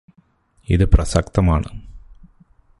ഇത് 0.69 0.85
പ്രസക്തമാണ് 0.85 1.69